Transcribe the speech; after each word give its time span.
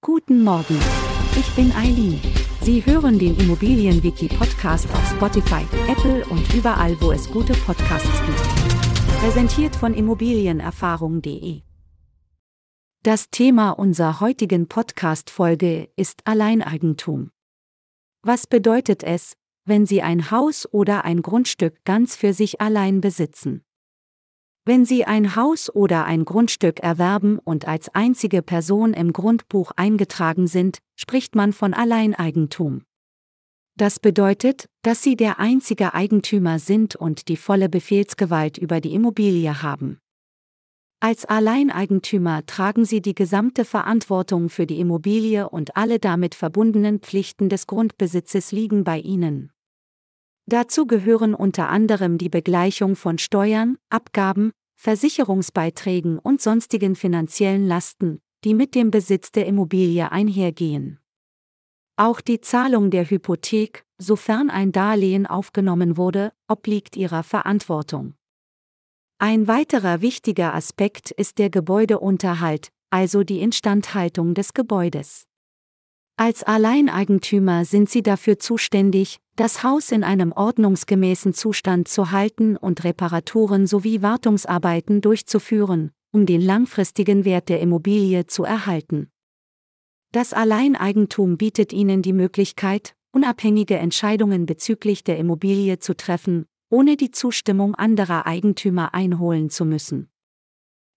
Guten 0.00 0.44
Morgen. 0.44 0.78
Ich 1.36 1.50
bin 1.56 1.72
Eileen. 1.72 2.20
Sie 2.60 2.86
hören 2.86 3.18
den 3.18 3.36
Immobilienwiki-Podcast 3.36 4.88
auf 4.92 5.10
Spotify, 5.10 5.66
Apple 5.90 6.24
und 6.26 6.54
überall, 6.54 6.96
wo 7.00 7.10
es 7.10 7.28
gute 7.28 7.52
Podcasts 7.54 8.08
gibt. 8.24 9.18
Präsentiert 9.20 9.74
von 9.74 9.94
Immobilienerfahrung.de. 9.94 11.62
Das 13.02 13.30
Thema 13.30 13.70
unserer 13.72 14.20
heutigen 14.20 14.68
Podcast-Folge 14.68 15.90
ist 15.96 16.20
Alleineigentum. 16.28 17.32
Was 18.22 18.46
bedeutet 18.46 19.02
es, 19.02 19.36
wenn 19.64 19.84
Sie 19.84 20.00
ein 20.00 20.30
Haus 20.30 20.72
oder 20.72 21.04
ein 21.04 21.22
Grundstück 21.22 21.84
ganz 21.84 22.14
für 22.14 22.32
sich 22.32 22.60
allein 22.60 23.00
besitzen? 23.00 23.64
Wenn 24.68 24.84
Sie 24.84 25.06
ein 25.06 25.34
Haus 25.34 25.74
oder 25.74 26.04
ein 26.04 26.26
Grundstück 26.26 26.80
erwerben 26.80 27.38
und 27.38 27.66
als 27.66 27.88
einzige 27.94 28.42
Person 28.42 28.92
im 28.92 29.14
Grundbuch 29.14 29.72
eingetragen 29.76 30.46
sind, 30.46 30.80
spricht 30.94 31.34
man 31.34 31.54
von 31.54 31.72
Alleineigentum. 31.72 32.82
Das 33.78 33.98
bedeutet, 33.98 34.66
dass 34.82 35.02
Sie 35.02 35.16
der 35.16 35.38
einzige 35.38 35.94
Eigentümer 35.94 36.58
sind 36.58 36.96
und 36.96 37.28
die 37.28 37.38
volle 37.38 37.70
Befehlsgewalt 37.70 38.58
über 38.58 38.82
die 38.82 38.92
Immobilie 38.92 39.62
haben. 39.62 40.00
Als 41.00 41.24
Alleineigentümer 41.24 42.44
tragen 42.44 42.84
Sie 42.84 43.00
die 43.00 43.14
gesamte 43.14 43.64
Verantwortung 43.64 44.50
für 44.50 44.66
die 44.66 44.80
Immobilie 44.80 45.48
und 45.48 45.78
alle 45.78 45.98
damit 45.98 46.34
verbundenen 46.34 46.98
Pflichten 46.98 47.48
des 47.48 47.66
Grundbesitzes 47.66 48.52
liegen 48.52 48.84
bei 48.84 48.98
Ihnen. 48.98 49.50
Dazu 50.44 50.86
gehören 50.86 51.34
unter 51.34 51.68
anderem 51.68 52.16
die 52.16 52.30
Begleichung 52.30 52.96
von 52.96 53.18
Steuern, 53.18 53.76
Abgaben, 53.90 54.52
Versicherungsbeiträgen 54.80 56.20
und 56.20 56.40
sonstigen 56.40 56.94
finanziellen 56.94 57.66
Lasten, 57.66 58.20
die 58.44 58.54
mit 58.54 58.76
dem 58.76 58.92
Besitz 58.92 59.32
der 59.32 59.46
Immobilie 59.46 60.12
einhergehen. 60.12 61.00
Auch 61.96 62.20
die 62.20 62.40
Zahlung 62.40 62.90
der 62.90 63.10
Hypothek, 63.10 63.84
sofern 63.98 64.50
ein 64.50 64.70
Darlehen 64.70 65.26
aufgenommen 65.26 65.96
wurde, 65.96 66.32
obliegt 66.46 66.96
ihrer 66.96 67.24
Verantwortung. 67.24 68.14
Ein 69.18 69.48
weiterer 69.48 70.00
wichtiger 70.00 70.54
Aspekt 70.54 71.10
ist 71.10 71.38
der 71.38 71.50
Gebäudeunterhalt, 71.50 72.70
also 72.90 73.24
die 73.24 73.40
Instandhaltung 73.40 74.34
des 74.34 74.54
Gebäudes. 74.54 75.27
Als 76.20 76.42
Alleineigentümer 76.42 77.64
sind 77.64 77.88
sie 77.88 78.02
dafür 78.02 78.40
zuständig, 78.40 79.20
das 79.36 79.62
Haus 79.62 79.92
in 79.92 80.02
einem 80.02 80.32
ordnungsgemäßen 80.32 81.32
Zustand 81.32 81.86
zu 81.86 82.10
halten 82.10 82.56
und 82.56 82.82
Reparaturen 82.82 83.68
sowie 83.68 84.02
Wartungsarbeiten 84.02 85.00
durchzuführen, 85.00 85.92
um 86.10 86.26
den 86.26 86.40
langfristigen 86.40 87.24
Wert 87.24 87.48
der 87.48 87.60
Immobilie 87.60 88.26
zu 88.26 88.42
erhalten. 88.42 89.12
Das 90.10 90.32
Alleineigentum 90.32 91.36
bietet 91.36 91.72
Ihnen 91.72 92.02
die 92.02 92.12
Möglichkeit, 92.12 92.96
unabhängige 93.12 93.76
Entscheidungen 93.76 94.44
bezüglich 94.44 95.04
der 95.04 95.18
Immobilie 95.18 95.78
zu 95.78 95.96
treffen, 95.96 96.46
ohne 96.68 96.96
die 96.96 97.12
Zustimmung 97.12 97.76
anderer 97.76 98.26
Eigentümer 98.26 98.92
einholen 98.92 99.50
zu 99.50 99.64
müssen. 99.64 100.08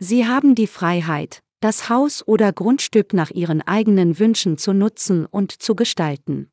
Sie 0.00 0.26
haben 0.26 0.56
die 0.56 0.66
Freiheit, 0.66 1.40
das 1.64 1.88
Haus 1.88 2.28
oder 2.28 2.52
Grundstück 2.52 3.14
nach 3.14 3.30
Ihren 3.30 3.62
eigenen 3.62 4.18
Wünschen 4.18 4.58
zu 4.58 4.74
nutzen 4.74 5.24
und 5.24 5.50
zu 5.50 5.74
gestalten. 5.74 6.50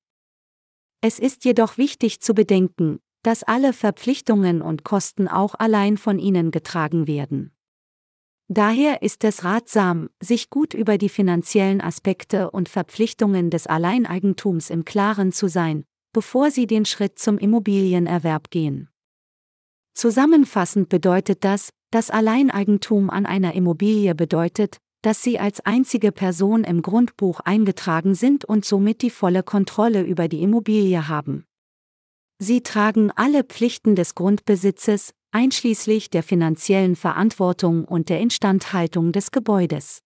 Es 1.02 1.20
ist 1.20 1.44
jedoch 1.44 1.78
wichtig 1.78 2.22
zu 2.22 2.34
bedenken, 2.34 3.02
dass 3.22 3.44
alle 3.44 3.73
Verpflichtungen 3.73 4.62
und 4.62 4.86
Kosten 4.86 5.28
auch 5.28 5.53
allein 5.56 5.98
von 5.98 6.18
Ihnen 6.18 6.50
getragen 6.50 7.08
werden. 7.08 7.52
Daher 8.48 9.02
ist 9.02 9.26
es 9.26 9.44
ratsam, 9.44 10.09
sich 10.22 10.50
gut 10.50 10.73
über 10.73 10.98
die 10.98 11.09
finanziellen 11.09 11.81
Aspekte 11.81 12.50
und 12.50 12.70
Verpflichtungen 12.70 13.50
des 13.50 13.68
Alleineigentums 13.68 14.70
im 14.70 14.86
Klaren 14.86 15.34
zu 15.34 15.50
sein, 15.50 15.84
bevor 16.14 16.52
Sie 16.52 16.68
den 16.68 16.86
Schritt 16.86 17.20
zum 17.20 17.38
Immobilienerwerb 17.38 18.50
gehen. 18.50 18.88
Zusammenfassend 19.94 20.88
bedeutet 20.88 21.44
das, 21.44 21.72
dass 21.90 22.09
Alleineigentum 22.09 23.09
an 23.09 23.25
einer 23.25 23.56
Immobilie 23.56 24.16
bedeutet, 24.16 24.78
dass 25.01 25.23
sie 25.23 25.39
als 25.39 25.59
einzige 25.62 26.12
Person 26.12 26.63
im 26.63 26.81
Grundbuch 26.81 27.39
eingetragen 27.39 28.16
sind 28.16 28.45
und 28.45 28.66
somit 28.66 29.01
die 29.01 29.09
volle 29.09 29.44
Kontrolle 29.44 30.03
über 30.03 30.28
die 30.28 30.41
Immobilie 30.41 31.07
haben. 31.07 31.45
Sie 32.39 32.62
tragen 32.62 33.12
alle 33.16 33.44
Pflichten 33.44 33.95
des 33.95 34.16
Grundbesitzes, 34.16 35.13
einschließlich 35.31 36.09
der 36.09 36.23
finanziellen 36.23 36.95
Verantwortung 36.95 37.85
und 37.85 38.09
der 38.09 38.19
Instandhaltung 38.19 39.12
des 39.12 39.31
Gebäudes. 39.31 40.01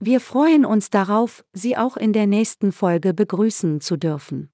Wir 0.00 0.20
freuen 0.20 0.64
uns 0.64 0.88
darauf, 0.88 1.44
Sie 1.52 1.76
auch 1.76 1.96
in 1.96 2.12
der 2.12 2.26
nächsten 2.26 2.72
Folge 2.72 3.12
begrüßen 3.12 3.80
zu 3.80 3.96
dürfen. 3.96 4.50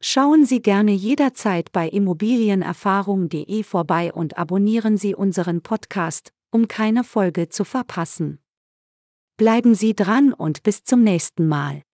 Schauen 0.00 0.44
Sie 0.44 0.62
gerne 0.62 0.92
jederzeit 0.92 1.72
bei 1.72 1.88
immobilienerfahrung.de 1.88 3.62
vorbei 3.62 4.12
und 4.12 4.38
abonnieren 4.38 4.96
Sie 4.96 5.14
unseren 5.14 5.62
Podcast, 5.62 6.32
um 6.50 6.68
keine 6.68 7.04
Folge 7.04 7.48
zu 7.48 7.64
verpassen. 7.64 8.38
Bleiben 9.38 9.74
Sie 9.74 9.94
dran 9.94 10.32
und 10.32 10.62
bis 10.62 10.82
zum 10.84 11.02
nächsten 11.02 11.46
Mal. 11.46 11.85